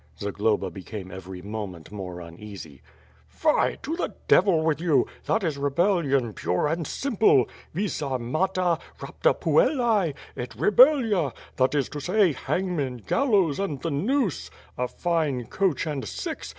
Zagloba 0.19 0.71
became 0.71 1.11
every 1.11 1.43
moment 1.43 1.91
more 1.91 2.21
uneasy. 2.21 2.81
"Fie! 3.27 3.77
To 3.83 3.95
the 3.95 4.15
devil 4.27 4.63
with 4.63 4.81
you! 4.81 5.05
That 5.27 5.43
is 5.43 5.59
rebellion 5.59 6.33
pure 6.33 6.65
and 6.65 6.87
simple. 6.87 7.47
^Vis 7.75 8.01
armata' 8.01 8.79
'rapia 8.99 9.35
puellae/ 9.35 10.15
^et 10.35 10.49
rebellia'— 10.57 11.35
that 11.57 11.75
is 11.75 11.87
to 11.89 11.99
say, 12.01 12.33
hangmen, 12.33 13.05
gallows, 13.05 13.59
and 13.59 13.79
the 13.83 13.91
noose. 13.91 14.49
A 14.75 14.87
fine 14.87 15.45
coach 15.45 15.85
and 15.85 16.07
six! 16.07 16.49